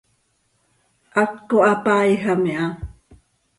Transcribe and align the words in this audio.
haptco 1.15 1.55
hapaiijam 1.67 2.43
iha. 2.51 2.67